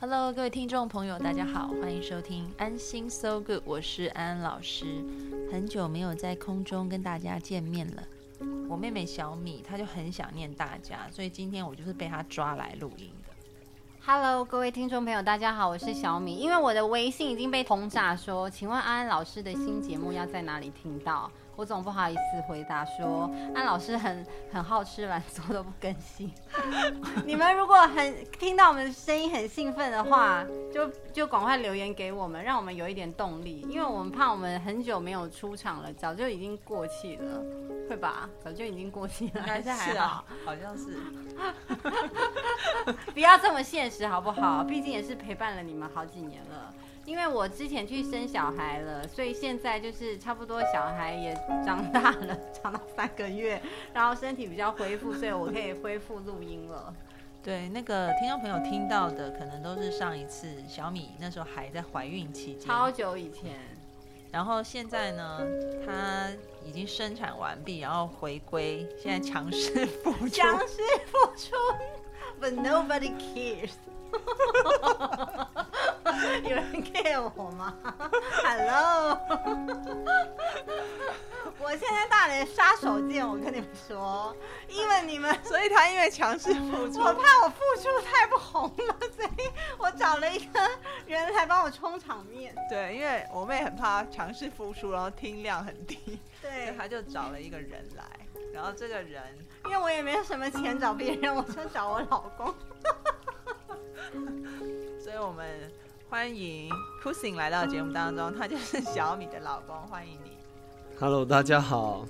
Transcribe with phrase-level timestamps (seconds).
[0.00, 4.86] Hello，各位听众朋友，大家好，欢迎收听安心 So Good，我是安安老师。
[5.50, 8.04] 很久没有在空中跟大家见面了。
[8.68, 13.32] 我妹妹小米，她就很想念大家，所以今天我就是被她抓来录音的。
[14.06, 16.36] Hello，各位听众朋友，大家好，我是小米。
[16.36, 21.28] 因为我的微信已经被轰炸，说，请问安安老师的新节目要在哪里听到？
[21.58, 26.32] 我总不好意思回答说，安老师很很好吃懒做都不更新。
[27.26, 37.42] 你们如果很听到我们的声音很兴奋的话，就就赶快留言给我们，让我们有一点动力，因为我们怕我们很久没有出场了，早就已经过气了，
[37.90, 38.30] 会吧？
[38.38, 40.24] 早就已经过气了，还是还好？
[40.46, 40.96] 好像是。
[43.12, 44.62] 不要这么现实好不好？
[44.62, 46.72] 毕竟也是陪伴了你们好几年了。
[47.08, 53.58] 因为我之前去生小孩了，所以现在就是差不多小孩也长大了， 长到三个月，
[53.94, 56.94] 然后身体比较恢复，所以我可以恢复录音了。
[57.42, 63.54] 对，那个听众朋友听到的，可能都是上一次小米那时候还在怀孕期间，超久以前。
[64.30, 65.40] 然后现在呢，
[65.86, 66.28] 她
[66.62, 71.56] 已经生产完毕，然后回归，现在强势 复出，强势复出
[72.38, 73.70] ，But nobody cares。
[77.18, 77.76] 有我吗？
[78.44, 79.18] Hello，
[81.58, 84.32] 我现在大连杀手锏，我跟你们说，
[84.68, 90.60] 因为你们， 所以他因为强势付出，我怕我付出太不红了，所以我找了一个
[91.06, 92.54] 人来帮我充场面。
[92.70, 98.04] 对，因为我妹很怕强势付出，然后听量很低，对，他就找了一个人来，
[98.52, 102.54] 然后这个人，因为我也没有什么钱找别人，我就找我老公。
[105.00, 105.72] 所以我们
[106.10, 106.70] 欢迎
[107.02, 110.30] Pussing 来到节目当中，他就是小米的老公，欢迎你。
[110.98, 112.06] Hello，大家好，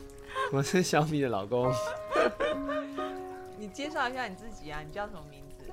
[0.53, 1.73] 我是小米的老公。
[3.59, 5.65] 你介绍一下你自己啊，你叫什么名字？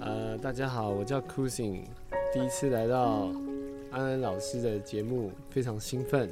[0.00, 1.84] 呃，大家好，我叫 Pussing，
[2.32, 3.28] 第一次来到
[3.92, 6.30] 安安老师的节目，非常兴奋。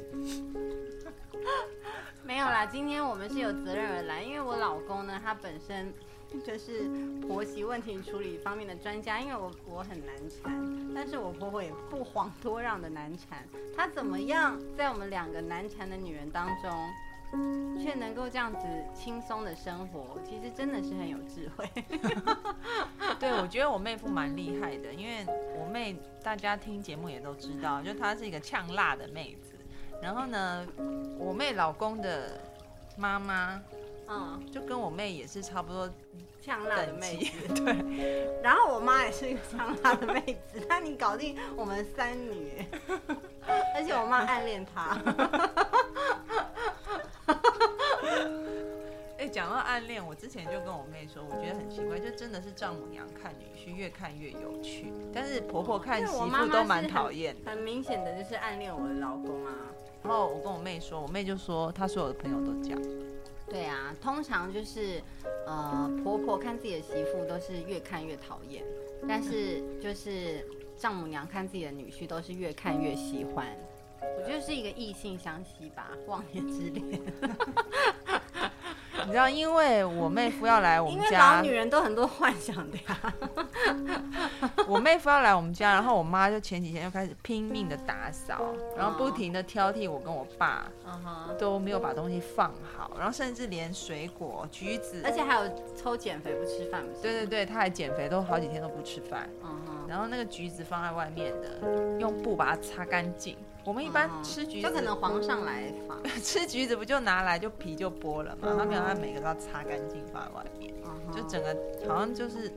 [2.25, 5.93] 没有啦，今天我们是有责任而来，因为我老公呢，他本身。
[6.41, 6.89] 就是
[7.21, 13.47] 婆媳问题处理方面的专家，因为我我很难缠，但是我婆婆也不遑多让的难缠。
[13.75, 16.71] 她怎么样在我们两个难缠的女人当中，
[17.81, 20.19] 却能够这样子轻松的生活？
[20.23, 21.69] 其实真的是很有智慧。
[23.19, 25.25] 对，我觉得我妹夫蛮厉害的，因为
[25.57, 29.53] 我妹大家听节目也都知道，就她是一个呛辣的妹子。
[30.01, 30.67] 然后呢，
[31.17, 32.39] 我妹老公的
[32.97, 33.61] 妈妈。
[34.07, 35.89] 嗯，就跟我妹也是差不多
[36.41, 38.41] 呛辣的妹子， 对。
[38.41, 40.21] 然后我妈也是一个呛辣的妹
[40.51, 42.65] 子， 那你搞定我们三女，
[43.75, 44.97] 而且我妈暗恋他。
[49.17, 57.33] 哎，讲到暗恋，我之前就跟我妹说，我觉得很奇怪，就真的是丈母娘看女婿越看越有趣，但是婆婆看媳妇都蛮讨厌。
[57.45, 59.53] 很明显的就是暗恋我的老公啊。
[60.03, 62.77] 然后我跟我妹说，我妹就说她所有的朋友都讲。
[63.49, 65.01] 对啊，通常就是，
[65.45, 68.63] 呃，婆婆看自己的媳妇都是越看越讨厌，
[69.07, 73.45] 但是就是丈母娘看自己的女婿都是越看越喜欢。
[74.01, 77.01] 我觉得是一个异性相吸吧，忘年之恋。
[79.05, 83.13] 你知道，因为我妹夫要来我们家，因为老女人都很多幻想的呀。
[84.67, 90.65] 我妹夫要来我们家，然后我妈就前几天就开始拼命的打扫，然后不停的挑剔我跟我爸，
[91.37, 99.29] 都没有把东西放好，然后甚至连水果、橘子，而且还有抽减肥不吃饭，对对对，他还减肥，都好几天都不吃饭。
[99.87, 103.37] 然后那个橘子放在外面的，用布把它擦干净。
[103.65, 108.55] 我们一般吃橘子，就可能皇上来访， 吃橘子不就拿来就皮就剥了嘛？
[108.57, 110.73] 他没有，他每个都要擦干净放在外面，
[111.15, 111.55] 就整个
[111.87, 112.51] 好像就是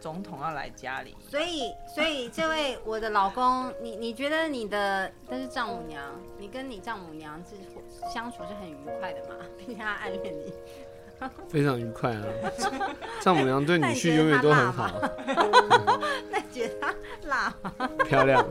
[0.00, 1.14] 总统要来家里。
[1.28, 6.02] 所以，所以这位我的老公，你你觉得你的但是丈母娘，
[6.38, 7.56] 你跟你丈母娘是
[8.12, 9.34] 相处是很愉快的嘛？
[9.58, 10.52] 并且他暗恋你，
[11.48, 12.24] 非常愉快啊！
[13.20, 14.90] 丈母娘对女婿永远都很好。
[16.30, 16.94] 那觉得他
[17.28, 17.90] 辣吗？
[18.08, 18.44] 漂亮。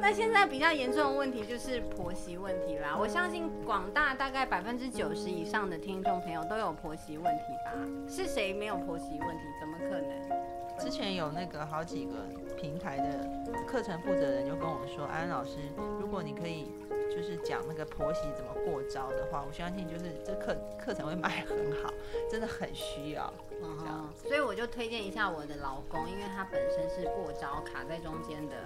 [0.00, 2.96] 那现在比较严重的问题就是婆媳问题啦。
[2.98, 7.72] 我相信广大大概百分之九十以上的听众朋友都有婆媳问题吧？
[8.08, 9.42] 是谁没有婆媳问题？
[9.60, 10.44] 怎么可能？
[10.76, 12.14] 之前有那个好几个
[12.56, 13.30] 平台的
[13.64, 15.58] 课程负责人就跟我说，安安老师，
[16.00, 16.72] 如果你可以
[17.14, 21.88] 就是讲那个婆媳怎么过招的话，我相信就是这课课程会卖很好，
[22.28, 23.32] 真的很需要。
[23.78, 28.56] 这样哦，所以我就推荐一下我的老公，因为他本身是过招卡在中间的，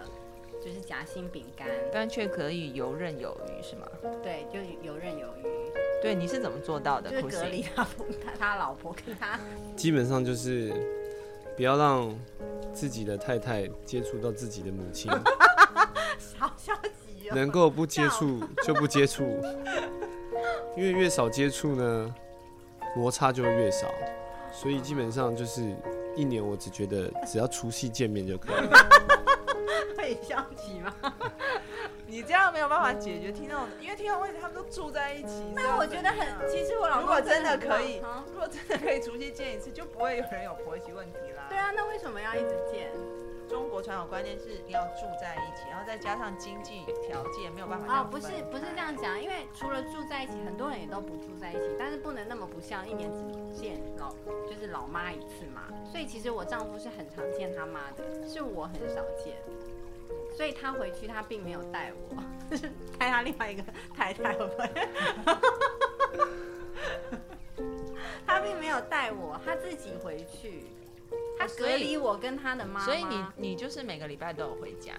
[0.65, 3.87] 就是夹心饼干，但却可以游刃有余，是吗？
[4.23, 5.73] 对，就游刃有余，
[6.03, 7.11] 对，你是怎么做到的？
[7.11, 7.85] 就是隔离他
[8.25, 9.39] 他他老婆跟他，
[9.77, 10.73] 基本上就是
[11.57, 12.13] 不要让
[12.73, 15.11] 自己的太太接触到自己的母亲，
[16.37, 17.35] 好消极哦。
[17.35, 19.25] 能够不接触就不接触，
[20.77, 22.15] 因为越少接触呢，
[22.97, 23.89] 摩擦就会越少，
[24.53, 25.63] 所以基本上就是
[26.17, 29.18] 一年我只觉得只要除夕见面就可以了。
[29.97, 30.95] 会消极吗？
[32.07, 35.53] 你这样没有办法解决听众，因为听众问题他们都住在一起。
[35.55, 41.47] 那我觉得很，其实我老公如果真的可以啊，如果真的可以除夕见一次，就不会有人有婆媳问题啦。
[41.49, 42.91] 对啊，那为什么要一直见？
[43.49, 54.15] 中国传统观念是要住在一起，然后再加上经济条件没有办法这哦，不是不是这样讲，因为除了住在一起，很多人也都不住在一起，但是不能那么不孝，一年只见老
[54.47, 55.63] 就是老妈一次嘛。
[55.91, 59.37] 所以其实我丈夫是很常见他妈的，是我很少见。
[60.38, 62.14] 所以他回去他并没有带我，
[62.49, 64.70] 就 是带他另外一个太太会不会？
[68.25, 70.62] 他并没有带我，他自己回去，
[71.37, 72.85] 他隔离我跟他的妈妈。
[72.85, 74.93] 所以你你就是每个礼拜都有回家，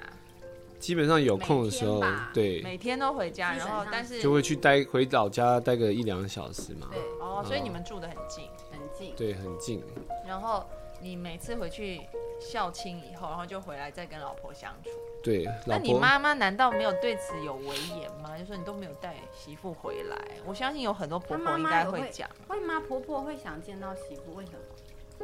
[0.78, 6.90] 基本上有空的时候每天吧，对，每天都回家，然后但是就会去待回老家待个一两个小时嘛。
[6.92, 9.16] 对哦，所以你们住得很近，很近。
[9.16, 9.82] 对，很近。
[10.28, 10.66] 然后
[11.02, 12.02] 你每次回去
[12.40, 14.90] 孝亲以后，然后就回来再跟老婆相处。
[15.24, 18.38] 对，那你妈妈难道没有对此有威言吗？
[18.38, 22.30] 就说你都没有带媳妇回来，我相信有很多婆婆应该会讲。
[22.48, 22.80] 会吗？
[22.88, 24.60] 婆婆会想见到媳妇，为什么？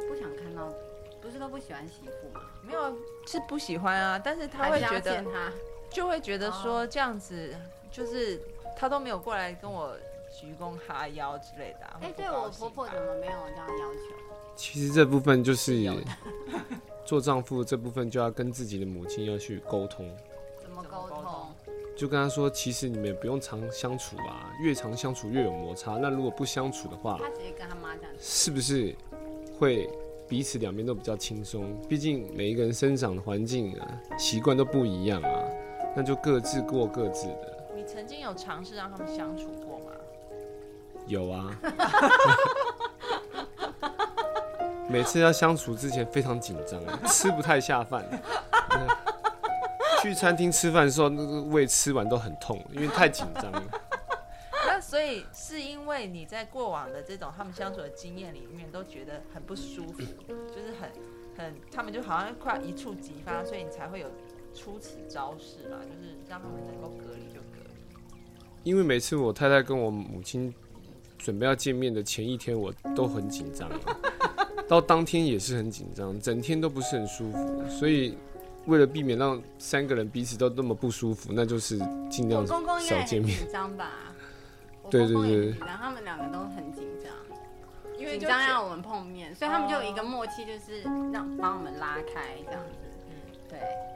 [0.08, 0.70] 不想看到，
[1.22, 2.42] 不是都不喜欢媳妇吗？
[2.62, 2.94] 没有
[3.26, 5.52] 是不喜欢啊，但是她会觉得她。
[5.88, 7.54] 就会觉得说这样子
[7.90, 8.38] 就是
[8.76, 9.96] 她都没有过来跟我
[10.38, 11.98] 鞠躬哈腰之类的、啊。
[12.02, 14.25] 哎、对我婆婆怎么没有这样要求？
[14.56, 15.78] 其实这部分就是
[17.04, 20.10] 做丈夫这部分就要跟自己的母亲要去沟通，
[20.60, 21.22] 怎么沟通？
[21.96, 25.92] 就跟他说，其实你们也不用常相处啊，越常相处越有摩擦。
[25.92, 28.10] 那如果不相处的话，他直接跟他妈讲。
[28.18, 28.94] 是不是
[29.58, 29.88] 会
[30.28, 31.74] 彼此两边都比较轻松？
[31.88, 35.44] 毕竟每一个人生长的环境啊、习惯都不一样啊，
[35.94, 37.66] 那就各自过各自的。
[37.74, 39.92] 你曾经有尝试让他们相处过吗？
[41.06, 41.56] 有啊，
[44.88, 48.04] 每次要相处之前非常紧张，吃不太下饭。
[48.70, 48.86] 嗯
[50.02, 53.62] 去餐厅吃饭的时候，那个胃吃完都很痛，因为太紧张了。
[54.68, 60.02] 那所以是因为你在过往的这种他们相处的经验里面都觉得很不舒服，
[60.54, 60.90] 就是很
[61.36, 64.06] 很他们就好像快一触即发，所以你才会有
[64.54, 67.98] 出此招式嘛，就是让他们能够隔离就隔离。
[68.62, 70.54] 因为每次我太太跟我母亲
[71.18, 73.68] 准备要见面的前一天，我都很紧张，
[74.68, 77.64] 到当天也是很紧张，整天都不是很舒服。
[77.68, 78.16] 所以
[78.66, 81.78] 为了避免让三个人彼此都那么不舒服，那就是
[82.10, 83.38] 尽我量公公也很少见面。
[83.38, 84.12] 紧张吧？
[84.90, 87.12] 对对对然后，他们两个都很紧张，
[87.92, 90.82] 紧因为就觉张让我们碰面，所以他们就有一个哦默契，就是
[91.12, 92.88] 让帮我们拉开这样子。
[93.08, 93.14] 嗯
[93.48, 93.95] 对。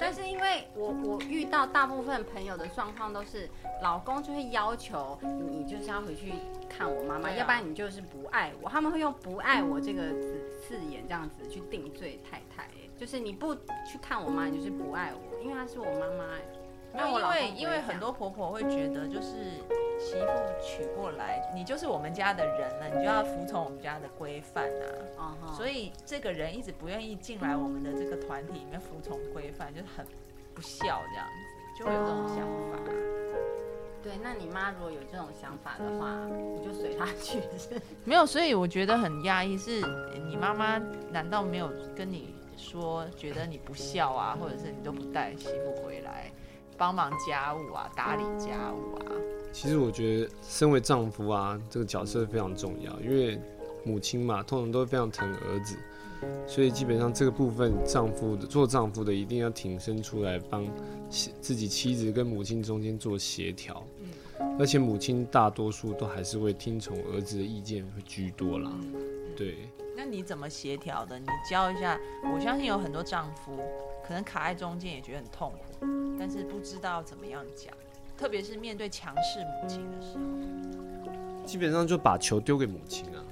[0.00, 3.48] 但是因为我我遇到大部分朋友的状况都是，
[3.82, 6.32] 老公就会要求你就是要回去
[6.68, 8.68] 看我妈妈，啊要不然你就是不爱我。
[8.70, 16.24] 他们会用“不爱我”这个字字眼这样子去定罪太太，哎就是你不去看我妈，你就是不爱我，因为她是我妈妈。
[16.94, 19.28] 哎没有，因为因为很多婆婆会觉得，就是
[19.98, 20.26] 媳妇
[20.62, 24.68] 娶过来，你就是我们家的人了，你就要服从我们家的规范
[25.16, 25.36] 啊。
[25.54, 30.04] 所以这个人一直不愿意进来我们的这个团体里面服从规范，就是很
[30.54, 31.26] 不孝这样
[31.76, 32.38] 子，就会有这种想
[32.72, 32.78] 法。
[34.02, 37.42] 对，那你妈如果有这种想法的话，你就随她去。
[38.04, 39.82] 没有，所以我觉得很压抑，是
[40.26, 40.78] 你妈妈
[41.10, 46.30] 难道没有跟你说，觉得你不孝啊，或者是你都不带媳妇回来
[46.80, 49.04] 帮忙家务啊，打理家务啊？
[49.52, 53.38] 其实我觉得，身为丈夫啊，这个角色非常重要，因为
[53.84, 55.76] 母亲嘛，通常都非常疼儿子，
[56.46, 60.66] 所以基本上这个部分，丈夫的做丈夫的一定要挺身出来，帮
[61.10, 63.84] 自己妻子跟母亲中间做协调。
[64.58, 68.72] 而且母亲大多数都还是会听从儿子的意见会居多啦。
[69.36, 71.18] 对，那你怎么协调的？
[71.18, 72.00] 你教一下，
[72.34, 73.58] 我相信有很多丈夫
[74.02, 75.69] 可能卡在中间也觉得很痛苦，
[76.18, 77.72] 但是不知道怎么样讲，
[78.16, 81.46] 特别是面对强势母亲的时候。
[81.46, 83.24] 基本上就把球丢给母亲啊，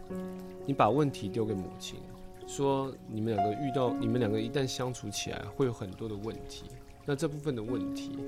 [0.67, 2.01] 你把问题丢给母亲，
[2.47, 6.65] 说你们两个遇到，你们两个一旦相处起来，会有很多的问题。
[7.05, 8.19] 那这部分的问题，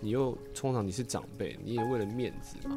[0.00, 2.76] 你又通常你是长辈，你也为了面子嘛。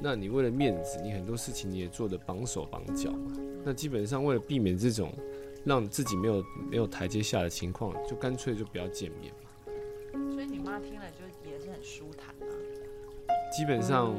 [0.00, 3.32] 那你为了面子，你很多事情你也做的绑手绑脚嘛。
[3.64, 5.12] 那基本上为了避免这种
[5.64, 9.32] 让自己没有没有台阶下的情况，就干脆就不要见面。
[10.66, 12.52] 妈听了就也是很舒坦啊。
[13.56, 14.14] 基本上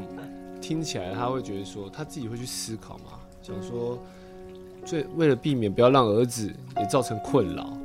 [0.61, 3.99] 听起来他会觉得说，他自己会去思考嘛，想说，
[4.85, 7.77] 最为了避免不要让儿子也造成困扰，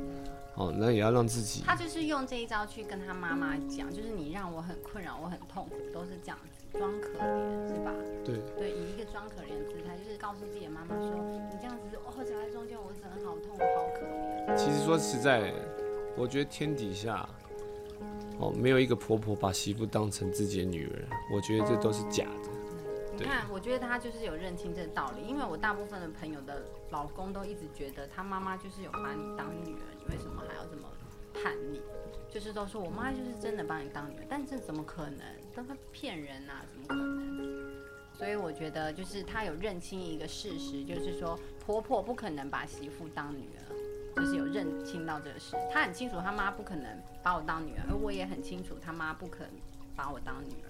[0.55, 7.91] 哦，那也要让自己他就是用这一招去跟他妈妈讲，就是你让我很困扰，我很痛苦，都是这样子装可怜，是吧？
[8.25, 11.11] 对对，以一个装可怜的姿态，就是告诉自己的妈妈说，
[11.51, 14.57] 你这样子哦，夹在中间，我真的好痛，我好可怜。
[14.57, 15.53] 其实说实在，
[16.17, 17.27] 我觉得天底下，
[18.43, 22.49] 哦，没有一个婆婆把媳妇当成自己的女儿，我觉得这都是假的。
[23.15, 30.89] 你看，我觉得他就是有认清这个道理，因为我大部分的朋友的老公都一直觉得他妈妈就是有把你当女儿，你为什么还要这么
[31.33, 31.79] 叛逆？
[32.29, 35.21] 就是都说我妈就是真的把你当女儿，但这怎么可能？
[35.55, 37.71] 都是骗人啊，怎么可能？
[38.17, 43.75] 所以我觉得就是他有认清一个事实，就是说婆婆不可能把媳妇当女儿，
[44.15, 45.55] 就是有认清到这个事。
[45.71, 49.53] 他很清楚他妈不可能把我当女儿，而我也很清楚他妈不可能
[49.95, 50.69] 把我当女儿。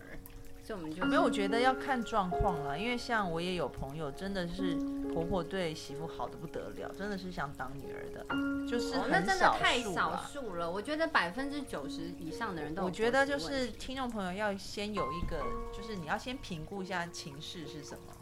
[0.65, 4.77] 所以我们就没有，我觉得要看状况了，因为像我也有朋友，真的是
[5.13, 8.25] 婆婆对媳妇好的不得了，真的是想当女儿的，
[8.65, 10.71] 就是哦，那真的太少数了。
[10.71, 15.43] 我觉得百分之九十以上的人都有我觉得就是听众朋友要先有一个，
[15.75, 18.12] 就是你要先评估一下情势是什么。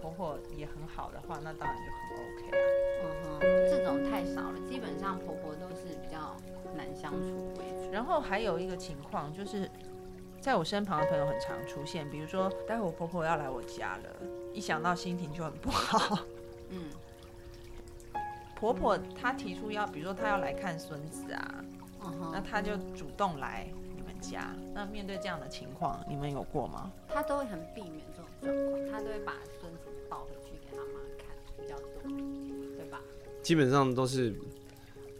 [0.00, 2.60] 婆婆也很好的话，那当然就很 OK 啊。
[3.00, 6.36] 嗯哼，这种太少了，基本上婆婆都是比较
[6.76, 7.92] 难相处为主。
[7.92, 9.70] 然后还有一个情况就是，
[10.40, 16.18] 在我身旁的朋友很常出现，比如说待会我婆婆要来我家了，一想到心情就很不好。
[16.70, 16.90] 嗯，
[18.56, 21.64] 婆婆她提出要，比如说她要来看孙子啊，
[22.02, 24.50] 嗯哼，那她就主动来你们家。
[24.74, 26.90] 那面对这样的情况，你们有过吗？
[27.08, 29.32] 她都会很避免这种状况，她都会把
[30.08, 32.02] 抱回去给他妈看比较多，
[32.76, 33.00] 对吧？
[33.42, 34.34] 基本上都是，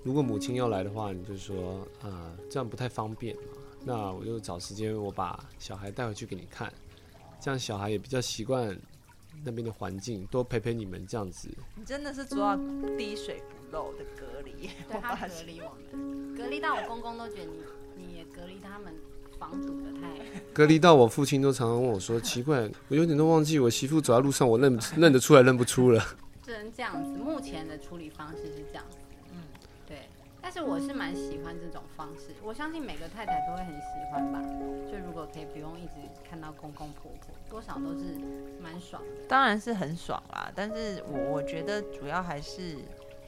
[0.03, 3.43] 如果母亲要来的话，你就说啊、这样不太方便嘛。
[3.85, 6.71] 那我就找时间，我把小孩带回去给你看，
[7.41, 8.77] 这样小孩也比较习惯
[9.45, 11.49] 那边的环境，多陪陪你们这样子。
[11.77, 12.57] 你真的是做到
[12.99, 14.69] 滴水不漏的隔离。
[14.89, 17.63] 对他隔离我们，隔离到我公公都觉得你
[17.97, 18.93] 你也隔离他们
[19.39, 20.38] 防堵的太。
[20.59, 26.05] 隔离到我父亲都常常问我说：“奇怪，我有点都忘记我媳妇走在路上，我认不 认得出来，认不出了。
[26.45, 27.17] 只能这样子。
[27.17, 28.97] 目前的处理方式是这样子，
[29.31, 29.39] 嗯，
[29.87, 30.09] 对。
[30.43, 34.43] 但是我是蛮喜欢这种方式，我相信每个太太都会很喜欢吧。
[34.91, 35.93] 就如果可以不用一直
[36.29, 38.19] 看到公公婆婆，多少都是
[38.61, 39.29] 蛮爽的。
[39.29, 42.79] 当然是很爽啦，但是我我觉得主要还是。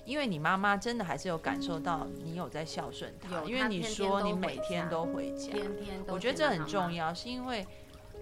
[0.05, 6.93] 因为你妈妈真的还是有感受到你有在孝顺她，因为你说你每天都回家，天天都我觉得这很重。
[6.93, 7.67] 要，是因为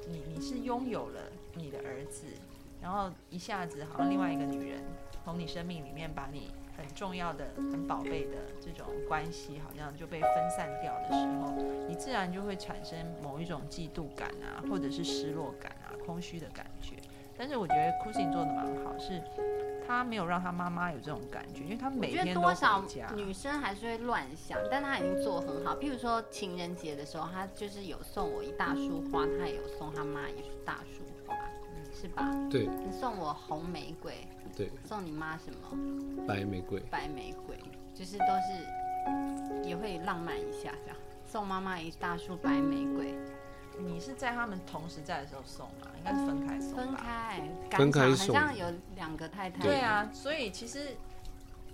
[0.07, 1.21] 你你是拥有了
[1.55, 2.27] 你的儿子，
[2.83, 4.83] 然后一下子好像另外一个女人
[5.25, 11.53] 从你生命里面把你很重要的、很宝贝的这种关系，好像就被分散掉的时候，
[11.89, 16.97] 你自然就会产生某一种嫉妒感啊，或者是失落感啊、空虚的感觉。
[17.39, 19.23] 但是我觉得 c u s i n 做的蛮好，是
[19.87, 23.09] 他没有让他妈妈有这种感觉，因为他我觉得每天都多少回家。
[23.15, 25.77] 女生还是会乱想，但他已经做得很好。
[25.77, 31.35] 譬如说情人节的时候，他就是有送我一大束花，他也有送他妈一大束花，
[31.95, 34.13] 是吧？”对你送我红玫瑰，
[34.57, 36.27] 对，送你妈什么？
[36.27, 36.81] 白玫瑰。
[36.91, 37.57] 白玫瑰，
[37.95, 40.97] 就是都是也会浪漫一下这样。
[41.25, 43.15] 送妈妈一大束白玫瑰，
[43.79, 45.89] 你是在他们同时在的时候送吗？
[45.99, 46.83] 应该是分开送吧。
[46.85, 48.67] 分开，分开送好像有
[48.97, 49.63] 两个太太。
[49.63, 50.97] 对啊，所以其实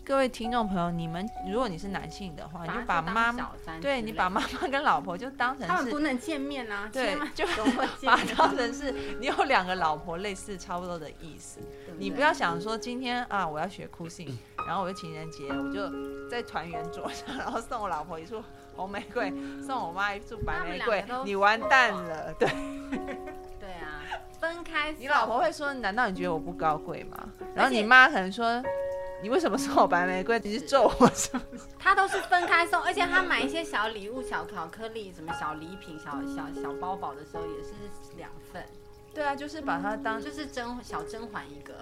[0.04, 7.46] 各位听众朋友，你们如果你是男性的话，你就把妈妈，对你把妈妈跟老婆就当成他们不，能见面啊，对，就
[8.02, 8.16] 把？
[8.36, 11.60] 当成是你有两个老婆，类似差不多的意思。
[11.96, 15.90] 你不要想说今天啊，我要学哭性，然后我就情人节，我就
[16.28, 18.42] 在团圆桌上，然后送我老婆一束
[18.74, 22.32] 红玫瑰，送我妈一束白玫瑰你完蛋了。
[22.34, 22.48] 对
[23.60, 24.02] 对啊，
[24.40, 24.92] 分开。
[24.98, 27.28] 你老婆会说，难道你觉得我不高贵吗？
[27.54, 28.62] 然后你妈可能说。
[29.22, 30.38] 你为什么送我白玫瑰？
[30.40, 31.42] 你是咒我什么？
[31.80, 37.70] 他都是分开送，而且他买一些小礼物、小巧克力、什么小礼品、小小小包包的时候，也是
[38.18, 38.62] 两份，
[39.14, 41.74] 对啊，就是把它当就是甄小甄嬛一个。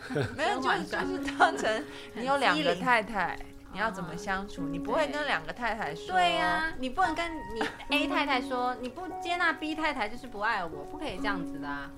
[0.36, 3.38] 没有，就是就是当成 你有两个太太，
[3.72, 6.12] 你要怎么相处，你不会跟两个太太说。
[6.12, 7.60] 对呀、你不能跟你
[7.96, 11.90] A 太太说你不接纳 B 太太就是不爱我，不可以这样子的啊。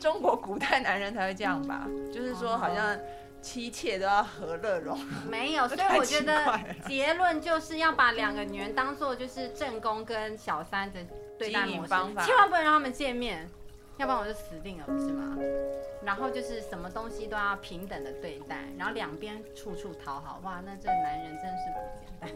[0.00, 1.86] 中国古代男人才会这样吧？
[2.12, 2.98] 就是说，好像
[3.40, 5.06] 妻妾都要和乐融融。
[5.30, 6.58] 没有，所以我觉得
[6.88, 10.98] 结论就是要把两个女人当做就是正宫跟小三的
[11.38, 13.48] 对待模式方法，千万不能让他们见面，
[14.00, 15.36] 要不然我就死定了，不是吗？
[16.02, 22.30] 然后就是什么东西都要平等的对待，然后两边处处讨好，哇，那这个男人真是不简单。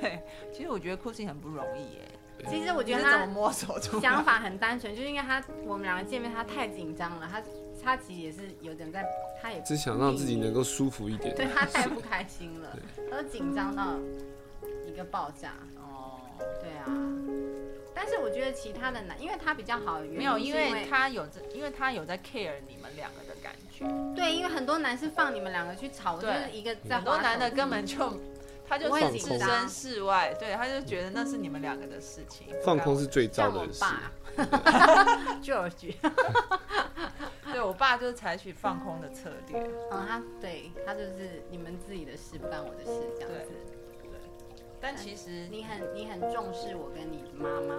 [0.00, 0.22] 对，
[0.54, 2.00] 其实我觉得 Cousin 很不容易耶。
[2.48, 4.00] 其实我觉得他摸索出？
[4.00, 7.42] 想法很单纯，就是因为他我们两个见面，他太紧张了，他
[7.84, 9.04] 他其实也是有点在，
[9.42, 11.36] 他也只想让自己能够舒服一点。
[11.36, 12.74] 对他太不开心了，
[13.10, 13.98] 他都紧张到
[14.86, 15.52] 一个爆炸。
[15.76, 15.95] 哦，
[17.98, 23.86] 但是我觉得其他的男，因为他比较好没有，因因为他有这，因为他有在 care 你们两个的感觉。
[24.14, 28.20] 对，因为很多男是放你们两个去吵，我就对是一个在很多男的根本就，
[28.68, 32.48] 他就是置身事外，对，他就觉得那是你们两个的事情。
[32.62, 33.80] 放空是最糟像我的事。
[33.80, 34.12] 爸
[35.42, 35.94] George，
[37.50, 39.58] 对我爸就是采取放空的策略。
[39.90, 43.75] 嗯，他对他就是你们自己的事，不干我的事这样子。
[44.80, 47.74] 但其实你很你很重视我跟你妈妈，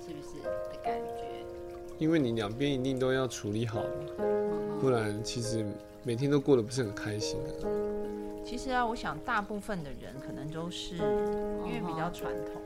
[0.00, 0.50] 是不是的
[0.82, 1.44] 感觉？
[1.98, 5.66] 因为你两边一定都要处理好嘛，嗯不然其实
[6.04, 7.68] 每天都过得不是很开心的。
[8.44, 12.62] 其实啊，我想大部分的人可能都是因为比较传统。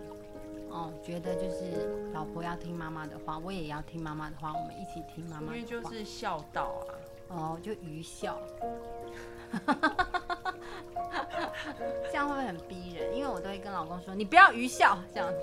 [0.70, 5.54] 哦，觉得就是老婆要听妈妈的话，我也要听妈妈的话，我们一起听妈妈的话。
[5.54, 6.92] 因为就是孝道啊，
[7.28, 8.38] 哦，就愚孝，
[12.10, 13.14] 这样会不会很逼人？
[13.16, 15.42] 因为我都会跟老公说，你不要愚孝这样子，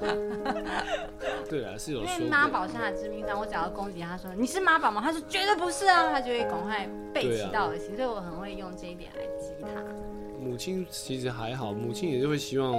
[1.48, 2.06] 对啊，是有因。
[2.06, 3.38] 为妈宝是他的致命伤。
[3.38, 5.00] 我只要攻击他说你是妈宝吗？
[5.02, 7.96] 他说绝对不是啊，他就会赶快背弃到其道而行。
[7.96, 9.68] 所以我很会用这一点来激他。
[10.40, 12.72] 母亲其实还好，母亲也是会希望，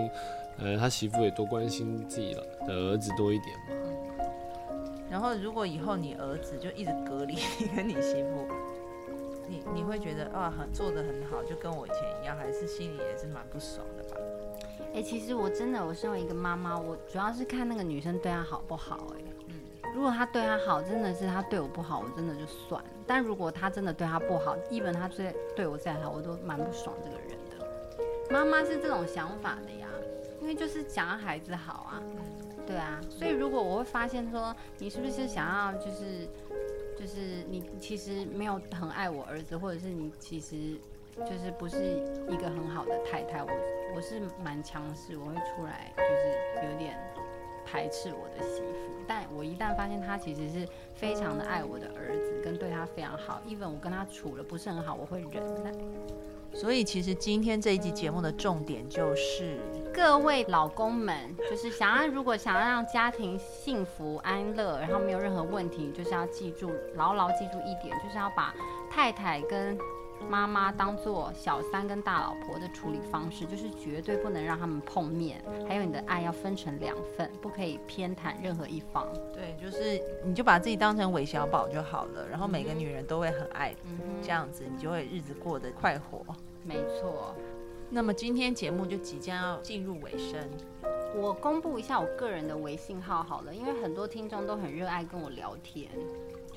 [0.57, 3.65] 呃，他媳妇也多关心自己的儿子多一点嘛。
[5.09, 8.47] 然后如果以后你儿子就一直隔离你跟你媳妇，
[9.51, 14.15] 你你会觉得啊很做的很好，就跟我以前一样，还是心里也是蛮不爽的吧？
[14.93, 19.55] 哎、其实我真的，我身为一个妈妈，我主要是看那个女生对她好不好、哎，嗯，
[19.93, 22.89] 如果她对她好，真的是她对我不好，我真的就算了。
[23.05, 27.67] 但如果她真的对她不好，一本她最对我再好，我都蛮不爽这个人的。
[28.29, 29.87] 妈妈是这种想法的呀，
[30.39, 32.01] 因为就是想要孩子好啊，
[32.65, 33.01] 对啊。
[33.09, 36.27] 所以如果我会发现说，你是不是想要就是
[37.01, 40.77] 就是你其实没有很爱我儿子，或者是你其实
[41.17, 43.49] 就是不是一个很好的太太，我
[43.95, 46.95] 我是蛮强势，我会出来就是有点
[47.65, 48.91] 排斥我的媳妇。
[49.07, 55.73] 但我一旦发现他其实是非常的爱我的儿子，跟对他非常好，even 我跟他处的不是很好，我会忍耐。
[56.53, 59.57] 所以其实今天这一集节目的重点就是，
[59.93, 68.53] 各位老公们，就是想要如果想要让家庭幸福安乐，然后没有任何问题，就是要记住牢牢记住一点，就是要把
[68.89, 69.77] 太太跟
[70.29, 79.05] 妈妈当做小三跟大老婆的处理方式，就是绝对不能让他们碰面，还有你的爱要分成两份，不可以偏袒任何一方。
[79.33, 86.23] 对，就是你就把自己当成韦小宝就好了，然后每个女人都会很爱，嗯，这样子你就会日子过得快活。
[86.63, 87.35] 没错。
[87.93, 90.39] 那么今天节目就即将要进入尾声，
[91.13, 95.89] 我公布一下我个人的微信号好了，因为很多听众都很热爱跟我聊天，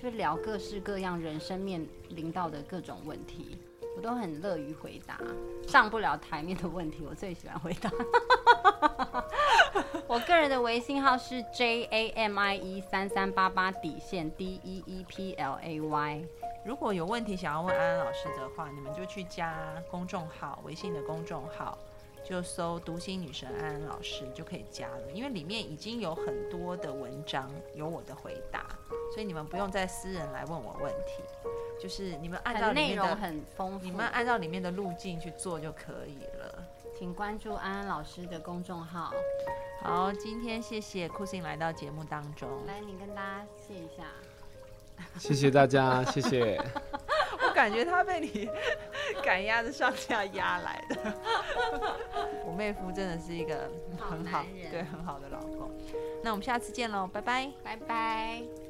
[0.00, 3.58] 就聊各式各样人生面临到的各种问题，
[3.96, 5.18] 我都很乐于回答。
[5.66, 7.90] 上不了台面的问题，我最喜欢回答。
[10.06, 16.24] 我个人的微信号是 J A M I E 三三八八底线 D E E P L A Y。
[16.64, 21.76] 如果有问题想要问安安老师的话，你们就去加公众号，微信的公众号，
[22.24, 25.12] 就搜“读心女神安安老师”就可以加了。
[25.12, 28.64] 因为里面已经有很多的文章有我的回答，
[29.12, 31.22] 所以你们不用再私人来问我问题，
[31.78, 36.64] 就是你们按照内容里面的很丰富，你们按照里面的路径去做就可以了。
[36.96, 39.12] 请关注安安老师的公众号。
[39.82, 42.48] 好，今天谢谢酷信来到节目当中。
[42.66, 44.04] 来，你跟大家谢一下。
[45.18, 46.60] 谢谢大家，谢谢。
[47.46, 48.48] 我感觉他被你
[49.22, 51.14] 赶鸭子上下压来的。
[52.44, 55.70] 我妹夫真的是一个很好对很好的老公。
[56.22, 57.50] 那我们下次见喽，拜拜。
[57.62, 58.63] 拜拜。